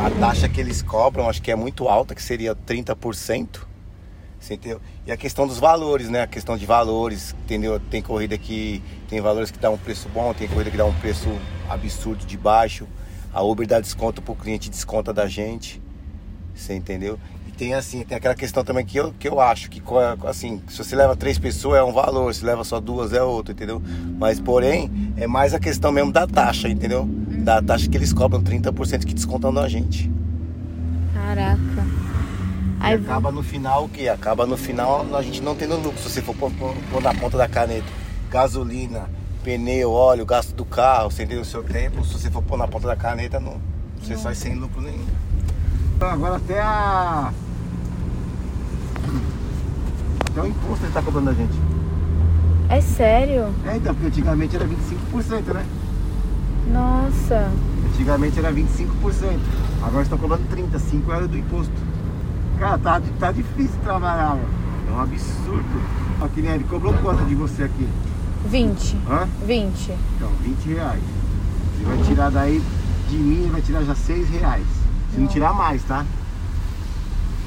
A 0.06 0.10
taxa 0.20 0.48
que 0.50 0.60
eles 0.60 0.82
cobram, 0.82 1.30
acho 1.30 1.42
que 1.42 1.50
é 1.50 1.56
muito 1.56 1.88
alta, 1.88 2.14
que 2.14 2.22
seria 2.22 2.54
30%. 2.56 3.48
Entendeu? 4.42 4.82
E 5.06 5.12
a 5.12 5.18
questão 5.18 5.46
dos 5.46 5.60
valores, 5.60 6.10
né? 6.10 6.24
A 6.24 6.28
questão 6.28 6.58
de 6.58 6.66
valores, 6.66 7.36
entendeu? 7.44 7.80
Tem 7.80 8.02
corrida 8.02 8.38
que 8.38 8.82
tem 9.08 9.22
valores 9.22 9.52
que 9.52 9.60
dá 9.60 9.70
um 9.70 9.78
preço 9.78 10.10
bom, 10.10 10.34
tem 10.34 10.48
corrida 10.48 10.72
que 10.72 10.78
dá 10.78 10.86
um 10.86 10.94
preço 10.94 11.30
absurdo 11.70 12.26
de 12.26 12.38
baixo. 12.38 12.88
A 13.32 13.44
Uber 13.44 13.68
dá 13.68 13.80
desconto 13.80 14.22
pro 14.22 14.34
cliente, 14.34 14.70
desconta 14.70 15.14
da 15.14 15.28
gente. 15.28 15.82
Você 16.56 16.74
entendeu? 16.74 17.20
E 17.48 17.52
tem 17.52 17.76
assim, 17.76 18.04
tem 18.04 18.18
aquela 18.18 18.34
questão 18.34 18.64
também 18.64 18.84
que 18.84 18.98
eu, 18.98 19.14
que 19.20 19.28
eu 19.28 19.40
acho 19.40 19.70
que 19.70 19.82
assim, 20.26 20.62
se 20.68 20.78
você 20.78 20.96
leva 20.96 21.16
três 21.16 21.38
pessoas 21.38 21.78
é 21.78 21.84
um 21.84 21.94
valor, 21.94 22.34
se 22.34 22.44
leva 22.44 22.64
só 22.64 22.80
duas 22.80 23.14
é 23.14 23.22
outro, 23.22 23.52
entendeu? 23.54 23.82
Mas 24.18 24.40
porém, 24.40 25.14
é 25.16 25.28
mais 25.28 25.54
a 25.54 25.60
questão 25.60 25.92
mesmo 25.92 26.12
da 26.12 26.26
taxa, 26.26 26.68
entendeu? 26.68 27.06
Da 27.06 27.62
taxa 27.62 27.88
que 27.88 27.96
eles 27.96 28.12
cobram 28.12 28.42
30% 28.42 29.06
que 29.06 29.14
descontam 29.14 29.54
da 29.54 29.68
gente. 29.68 30.10
Caraca. 31.14 32.09
E 32.80 32.84
Aí, 32.84 32.94
acaba 32.96 33.32
no 33.32 33.44
final 33.44 33.86
o 33.86 33.90
quê? 33.90 34.08
Acaba 34.08 34.46
no 34.46 34.56
final 34.58 35.06
a 35.16 35.22
gente 35.22 35.42
não 35.42 35.56
tendo 35.56 35.76
lucro. 35.76 35.98
Se 36.02 36.10
você 36.10 36.22
for 36.22 36.36
pôr, 36.36 36.52
pôr- 36.52 36.76
pôr 36.92 37.02
na 37.02 37.14
ponta 37.14 37.38
da 37.38 37.48
caneta, 37.48 37.86
gasolina, 38.32 39.10
pneu, 39.44 39.92
óleo, 39.92 40.26
gasto 40.26 40.54
do 40.56 40.64
carro, 40.66 41.12
você 41.12 41.24
entendeu 41.24 41.42
o 41.42 41.46
seu 41.46 41.64
tempo. 41.64 42.04
Se 42.06 42.14
você 42.14 42.30
for 42.32 42.42
pôr 42.42 42.58
na 42.58 42.68
ponta 42.68 42.88
da 42.88 42.96
caneta, 42.96 43.40
não, 43.40 43.58
você 44.02 44.16
sai 44.18 44.34
sem 44.36 44.56
lucro 44.56 44.82
nenhum. 44.82 45.06
Agora 46.00 46.38
até 46.38 46.60
a. 46.62 47.34
Até 50.32 50.42
o 50.42 50.46
imposto 50.48 50.86
ele 50.86 50.94
tá 50.94 51.02
cobrando 51.02 51.28
da 51.28 51.34
gente. 51.34 51.54
é 52.70 52.80
sério? 52.82 53.54
É, 53.68 53.76
então, 53.76 53.94
porque 53.94 54.08
antigamente 54.08 54.56
era 54.56 54.66
25%, 54.66 55.54
né? 55.54 55.66
Nossa. 56.72 57.52
Antigamente 57.94 58.40
era 58.40 58.54
25%. 58.54 58.88
Agora 59.84 60.04
estão 60.04 60.18
cobrando 60.18 60.44
30%, 60.56 60.80
5 60.80 61.12
euros 61.12 61.28
do 61.30 61.38
imposto. 61.38 61.74
Cara, 62.60 62.78
tá, 62.78 63.02
tá 63.20 63.32
difícil 63.32 63.80
trabalhar, 63.84 64.30
mano. 64.36 64.50
É 64.90 64.92
um 64.92 65.02
absurdo. 65.02 65.82
Ó, 66.22 66.28
que 66.28 66.42
nem 66.42 66.52
ele 66.52 66.64
cobrou 66.66 66.94
quanto 66.96 67.24
de 67.26 67.36
você 67.36 67.64
aqui? 67.64 67.88
20. 68.46 68.98
Hã? 69.10 69.28
20. 69.46 69.92
Então, 70.18 70.30
20 70.44 70.66
reais. 70.76 71.02
Você 71.78 71.84
vai 71.86 71.98
tirar 72.04 72.30
daí 72.32 72.62
de 73.10 73.16
mim, 73.16 73.42
ele 73.44 73.52
vai 73.52 73.62
tirar 73.62 73.84
já 73.84 73.96
6 73.96 74.30
reais. 74.30 74.66
Se 75.14 75.20
não 75.20 75.28
tirar 75.28 75.54
mais, 75.54 75.82
tá? 75.84 76.06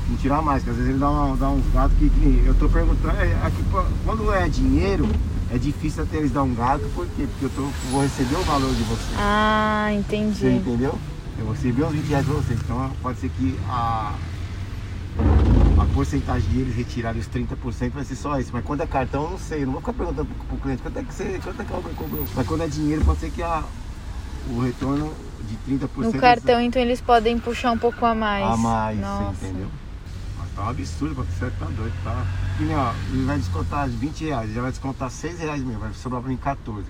Não 0.08 0.16
tirar 0.16 0.42
mais, 0.42 0.62
porque 0.62 0.70
às 0.70 0.76
vezes 0.76 0.90
ele 0.90 0.98
dá, 0.98 1.10
uma- 1.10 1.36
dá 1.36 1.48
uns 1.50 1.64
gatos 1.72 1.96
que, 1.98 2.08
que 2.08 2.42
eu 2.46 2.54
tô 2.54 2.68
perguntando, 2.68 3.16
é, 3.20 3.32
aqui, 3.46 3.62
pô, 3.70 3.82
quando 4.04 4.32
é 4.32 4.48
dinheiro, 4.48 5.08
é 5.50 5.58
difícil 5.58 6.02
até 6.02 6.16
eles 6.16 6.32
dar 6.32 6.42
um 6.42 6.54
gato, 6.54 6.82
por 6.94 7.06
quê? 7.16 7.26
Porque 7.30 7.44
eu 7.46 7.50
tô, 7.50 7.68
vou 7.90 8.02
receber 8.02 8.34
o 8.36 8.42
valor 8.42 8.74
de 8.74 8.82
você. 8.82 9.14
Ah, 9.18 9.88
Você 9.90 9.94
entendi. 9.98 10.46
entendeu? 10.46 10.98
Eu 11.38 11.44
vou 11.44 11.54
receber 11.54 11.84
uns 11.84 11.92
20 11.92 12.06
reais 12.08 12.26
pra 12.26 12.34
vocês. 12.34 12.58
Então 12.62 12.90
pode 13.02 13.18
ser 13.20 13.30
que 13.30 13.56
a, 13.68 14.12
a 15.82 15.86
porcentagem 15.86 16.48
deles 16.50 16.74
retirarem 16.74 17.20
os 17.20 17.28
30% 17.28 17.90
vai 17.90 18.04
ser 18.04 18.16
só 18.16 18.38
isso. 18.38 18.50
Mas 18.52 18.64
quando 18.64 18.82
é 18.82 18.86
cartão, 18.86 19.24
eu 19.24 19.30
não 19.30 19.38
sei. 19.38 19.62
Eu 19.62 19.66
não 19.66 19.72
vou 19.72 19.80
ficar 19.80 19.92
perguntando 19.92 20.26
pro, 20.26 20.44
pro 20.46 20.56
cliente 20.58 20.82
quanto 20.82 20.98
é 20.98 21.02
que 21.02 21.14
você, 21.14 21.40
quanto 21.42 21.62
é 21.62 21.64
que 21.64 21.72
alguém 21.72 21.94
cobrou. 21.94 22.26
Mas 22.34 22.46
quando 22.46 22.62
é 22.62 22.68
dinheiro, 22.68 23.04
pode 23.04 23.20
ser 23.20 23.30
que 23.30 23.42
a, 23.42 23.62
o 24.50 24.60
retorno 24.60 25.12
de 25.48 25.56
30% 25.72 25.88
No 25.96 26.12
cartão, 26.14 26.60
então, 26.60 26.80
eles 26.80 27.00
podem 27.00 27.38
puxar 27.38 27.72
um 27.72 27.78
pouco 27.78 28.04
a 28.06 28.14
mais. 28.14 28.44
a 28.44 28.56
mais, 28.56 28.98
Nossa. 28.98 29.44
entendeu? 29.44 29.68
Mas 30.38 30.54
tá 30.54 30.62
um 30.62 30.68
absurdo, 30.68 31.14
porque 31.14 31.32
você 31.32 31.50
tá 31.50 31.66
doido, 31.66 32.04
tá? 32.04 32.24
Nem, 32.60 32.76
ó, 32.76 32.92
ele 33.12 33.24
vai 33.24 33.38
descontar 33.38 33.88
20 33.88 34.24
reais, 34.24 34.44
ele 34.44 34.54
já 34.54 34.62
vai 34.62 34.70
descontar 34.70 35.10
6 35.10 35.38
reais 35.40 35.62
mesmo, 35.62 35.80
vai 35.80 35.92
sobrar 35.94 36.20
pra 36.20 36.30
mim 36.30 36.36
14. 36.36 36.86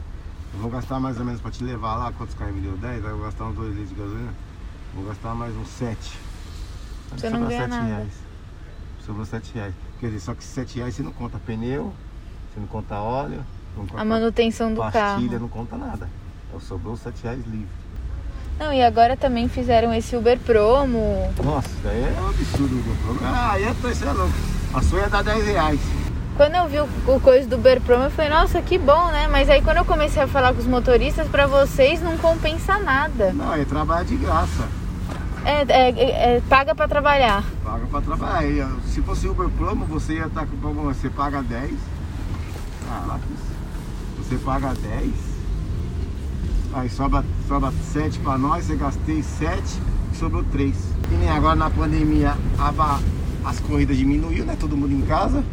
Eu 0.54 0.60
vou 0.60 0.70
gastar 0.70 1.00
mais 1.00 1.18
ou 1.18 1.24
menos 1.24 1.40
pra 1.40 1.50
te 1.50 1.64
levar 1.64 1.96
lá, 1.96 2.12
quantos 2.12 2.34
carros 2.34 2.54
me 2.54 2.60
deu 2.60 2.76
10, 2.76 3.04
aí 3.04 3.10
eu 3.10 3.16
vou 3.16 3.24
gastar 3.24 3.44
uns 3.46 3.54
2 3.54 3.70
litros 3.70 3.88
de 3.88 3.94
gasolina, 3.94 4.34
vou 4.94 5.04
gastar 5.06 5.34
mais 5.34 5.56
uns 5.56 5.68
7. 5.68 6.18
Você 7.16 7.30
não 7.30 7.46
ganha 7.46 7.66
nada. 7.68 7.84
reais. 7.86 8.31
Sobrou 9.04 9.26
7 9.26 9.52
reais. 9.54 9.74
Quer 10.00 10.06
dizer, 10.06 10.20
só 10.20 10.34
que 10.34 10.44
7 10.44 10.78
reais 10.78 10.94
você 10.94 11.02
não 11.02 11.12
conta 11.12 11.38
pneu, 11.44 11.92
você 12.52 12.60
não 12.60 12.66
conta 12.66 12.96
óleo, 13.00 13.44
não 13.76 13.86
conta 13.86 14.00
A 14.00 14.04
manutenção 14.04 14.72
do 14.72 14.80
pastilha, 14.80 15.28
carro. 15.28 15.40
não 15.40 15.48
conta 15.48 15.76
nada. 15.76 16.08
Então 16.48 16.60
sobrou 16.60 16.96
7 16.96 17.22
reais 17.22 17.44
livre. 17.46 17.68
Não, 18.58 18.72
e 18.72 18.82
agora 18.82 19.16
também 19.16 19.48
fizeram 19.48 19.92
esse 19.92 20.14
Uber 20.14 20.38
Promo. 20.38 21.32
Nossa, 21.42 21.68
isso 21.68 21.80
daí 21.82 22.02
é 22.02 22.20
um 22.20 22.28
absurdo 22.28 22.78
o 22.78 22.96
programa. 23.06 23.36
Ah, 23.36 23.52
aí 23.52 23.64
é, 23.64 23.70
isso 23.70 24.04
é 24.04 24.12
louco. 24.12 24.34
A 24.74 24.82
sua 24.82 25.00
ia 25.00 25.08
dar 25.08 25.24
10 25.24 25.46
reais. 25.46 25.80
Quando 26.36 26.54
eu 26.54 26.68
vi 26.68 26.78
o, 26.80 26.88
o 27.14 27.20
coisa 27.20 27.48
do 27.48 27.56
Uber 27.56 27.80
Promo, 27.80 28.04
eu 28.04 28.10
falei, 28.10 28.30
nossa, 28.30 28.62
que 28.62 28.78
bom, 28.78 29.06
né? 29.08 29.26
Mas 29.26 29.50
aí 29.50 29.62
quando 29.62 29.78
eu 29.78 29.84
comecei 29.84 30.22
a 30.22 30.28
falar 30.28 30.52
com 30.52 30.60
os 30.60 30.66
motoristas, 30.66 31.26
pra 31.28 31.46
vocês 31.46 32.00
não 32.00 32.16
compensa 32.18 32.78
nada. 32.78 33.32
Não, 33.32 33.52
é 33.52 33.64
trabalho 33.64 34.06
de 34.06 34.16
graça. 34.16 34.68
É, 35.44 35.62
é- 35.62 35.90
é- 35.90 36.36
é 36.36 36.40
paga 36.48 36.74
pra 36.74 36.86
trabalhar. 36.86 37.44
Paga 37.64 37.86
pra 37.86 38.00
trabalhar. 38.00 38.70
Se 38.86 39.00
fosse 39.02 39.26
Uber 39.28 39.48
Promo, 39.48 39.84
você 39.86 40.14
ia 40.14 40.26
estar 40.26 40.46
com 40.46 40.56
como 40.58 40.82
você 40.82 41.08
paga 41.10 41.42
10. 41.42 41.74
Ah, 42.88 43.18
que 43.18 44.22
Você 44.22 44.36
paga 44.36 44.72
10. 44.74 45.12
Aí 46.74 46.88
sobra, 46.88 47.24
sobra 47.48 47.70
7 47.92 48.18
pra 48.20 48.38
nós, 48.38 48.64
você 48.64 48.76
gastei 48.76 49.22
7 49.22 49.80
e 50.12 50.16
sobrou 50.16 50.42
3. 50.44 50.74
E 51.10 51.14
nem 51.14 51.28
agora 51.28 51.54
na 51.54 51.68
pandemia 51.68 52.34
a 52.58 53.00
as 53.44 53.58
corridas 53.60 53.96
diminuiu, 53.96 54.44
né? 54.44 54.56
Todo 54.58 54.76
mundo 54.76 54.92
em 54.92 55.02
casa. 55.02 55.44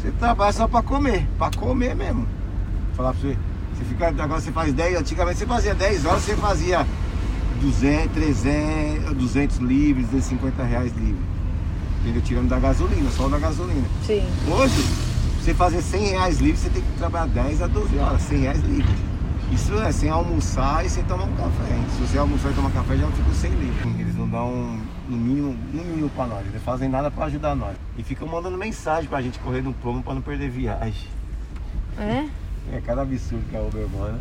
Você 0.00 0.10
trabalha 0.12 0.52
só 0.52 0.66
pra 0.68 0.82
comer, 0.82 1.26
pra 1.36 1.50
comer 1.50 1.94
mesmo. 1.94 2.22
Vou 2.22 2.94
falar 2.96 3.12
pra 3.12 3.20
você. 3.20 3.36
Você 3.74 3.84
fica, 3.84 4.08
agora 4.08 4.40
você 4.40 4.52
faz 4.52 4.72
10, 4.72 4.96
antigamente 4.98 5.38
você 5.38 5.46
fazia 5.46 5.74
10 5.74 6.04
horas, 6.06 6.22
você 6.22 6.36
fazia 6.36 6.86
200, 7.62 8.12
300, 8.12 9.12
200 9.14 9.56
livres, 9.58 10.06
250 10.08 10.62
reais 10.64 10.92
livre. 10.96 11.22
Entendeu? 12.00 12.22
Tirando 12.22 12.48
da 12.48 12.58
gasolina, 12.58 13.08
só 13.10 13.28
da 13.28 13.38
gasolina. 13.38 13.86
Sim. 14.04 14.26
Hoje, 14.50 14.84
você 15.40 15.54
fazer 15.54 15.80
100 15.80 16.06
reais 16.08 16.40
livre, 16.40 16.56
você 16.56 16.70
tem 16.70 16.82
que 16.82 16.92
trabalhar 16.98 17.26
10 17.26 17.62
a 17.62 17.66
12 17.68 17.96
horas, 17.98 18.20
100 18.22 18.38
reais 18.40 18.60
livre. 18.62 18.94
Isso 19.52 19.74
é 19.74 19.92
sem 19.92 20.08
almoçar 20.08 20.84
e 20.84 20.88
sem 20.88 21.04
tomar 21.04 21.24
um 21.24 21.32
café. 21.34 21.74
hein? 21.74 21.84
Se 21.94 22.00
você 22.00 22.18
almoçar 22.18 22.50
e 22.50 22.54
tomar 22.54 22.70
café, 22.70 22.96
já 22.96 23.06
fica 23.08 23.30
sem 23.34 23.50
livre. 23.50 24.00
Eles 24.00 24.16
não 24.16 24.26
dão 24.28 24.78
no 25.08 25.16
mínimo, 25.16 25.54
no 25.72 25.84
mínimo 25.84 26.08
pra 26.10 26.26
nós, 26.26 26.46
eles 26.46 26.62
fazem 26.62 26.88
nada 26.88 27.10
pra 27.10 27.26
ajudar 27.26 27.54
nós. 27.54 27.76
E 27.98 28.02
ficam 28.02 28.26
mandando 28.26 28.56
mensagem 28.56 29.08
pra 29.08 29.20
gente 29.20 29.38
correr 29.38 29.60
no 29.60 29.72
promo 29.74 30.02
pra 30.02 30.14
não 30.14 30.22
perder 30.22 30.48
viagem. 30.48 31.06
É? 31.98 32.26
É 32.72 32.80
cada 32.80 33.02
absurdo 33.02 33.44
que 33.50 33.56
a 33.56 33.60
Uber 33.60 33.86
manda. 33.88 34.20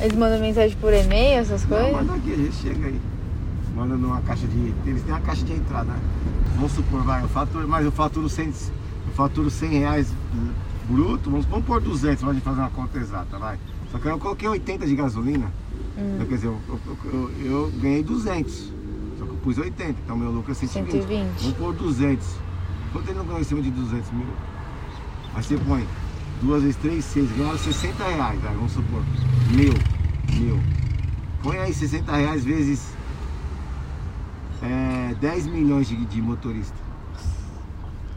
Eles 0.00 0.16
mandam 0.16 0.38
mensagem 0.40 0.76
por 0.76 0.92
e-mail, 0.92 1.40
essas 1.40 1.62
Não, 1.62 1.68
coisas? 1.68 1.92
manda 1.92 2.14
aqui, 2.14 2.32
a 2.32 2.36
gente 2.36 2.54
chega 2.56 2.86
aí. 2.86 3.00
Manda 3.74 3.96
numa 3.96 4.20
caixa 4.22 4.46
de. 4.46 4.74
Eles 4.86 5.02
têm 5.02 5.12
uma 5.12 5.20
caixa 5.20 5.44
de 5.44 5.52
entrada, 5.52 5.84
né? 5.92 5.98
Vamos 6.54 6.72
supor, 6.72 7.02
vai, 7.02 7.22
eu 7.22 7.28
faturo, 7.28 7.68
mas 7.68 7.84
eu 7.84 7.92
faturo 7.92 8.28
100, 8.28 8.46
eu 8.46 9.12
faturo 9.14 9.50
100 9.50 9.68
reais 9.78 10.08
bruto, 10.88 11.30
vamos, 11.30 11.44
vamos 11.46 11.66
pôr 11.66 11.80
200 11.80 12.22
pra 12.24 12.32
gente 12.32 12.42
fazer 12.42 12.60
uma 12.60 12.70
conta 12.70 12.98
exata, 12.98 13.38
vai. 13.38 13.58
Só 13.92 13.98
que 13.98 14.06
eu 14.06 14.18
coloquei 14.18 14.48
80 14.48 14.86
de 14.86 14.94
gasolina, 14.96 15.50
então, 15.98 16.26
quer 16.26 16.34
dizer, 16.36 16.46
eu, 16.46 16.58
eu, 16.68 16.80
eu- 17.12 17.30
eu 17.44 17.72
ganhei 17.80 18.02
200, 18.02 18.72
só 19.18 19.24
que 19.24 19.30
eu 19.30 19.36
pus 19.42 19.58
80, 19.58 19.96
então 20.04 20.16
meu 20.16 20.30
lucro 20.30 20.52
é 20.52 20.54
120. 20.54 20.92
120. 20.92 21.40
Vamos 21.42 21.56
pôr 21.58 21.74
200. 21.74 22.26
Quanto 22.92 23.08
ele 23.10 23.18
não 23.18 23.24
ganhou 23.26 23.40
em 23.40 23.44
cima 23.44 23.60
de 23.60 23.70
200 23.70 24.10
mil? 24.12 24.26
Aí 25.34 25.42
você 25.42 25.58
põe 25.58 25.84
2 26.42 26.62
vezes 26.62 26.76
3, 26.76 27.04
6, 27.04 27.30
ganharam 27.36 27.58
60 27.58 28.04
reais, 28.04 28.40
vai, 28.40 28.54
vamos 28.54 28.72
supor. 28.72 29.02
Mil, 29.50 29.74
mil. 30.38 30.60
Põe 31.42 31.58
aí 31.58 31.72
60 31.72 32.10
reais 32.14 32.44
vezes 32.44 32.96
é, 34.62 35.14
10 35.14 35.46
milhões 35.46 35.88
de, 35.88 35.96
de. 36.04 36.22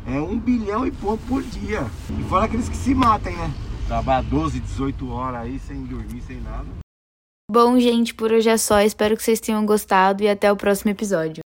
É 0.07 0.19
um 0.19 0.39
bilhão 0.39 0.88
e 0.88 0.91
pouco 0.91 1.24
por 1.27 1.43
dia. 1.43 1.86
E 2.17 2.24
fora 2.24 2.45
aqueles 2.45 2.67
que 2.67 2.75
se 2.75 2.95
matem, 2.95 3.36
né? 3.36 3.53
Trabalhar 3.88 4.24
12, 4.24 4.59
18 4.59 5.09
horas 5.09 5.41
aí 5.41 5.59
sem 5.59 5.83
dormir, 5.83 6.21
sem 6.21 6.39
nada. 6.41 6.65
Bom, 7.51 7.79
gente, 7.79 8.13
por 8.13 8.31
hoje 8.31 8.50
é 8.50 8.57
só. 8.57 8.81
Espero 8.81 9.15
que 9.15 9.24
vocês 9.24 9.39
tenham 9.39 9.65
gostado 9.65 10.24
e 10.24 10.29
até 10.29 10.51
o 10.51 10.55
próximo 10.55 10.91
episódio. 10.91 11.41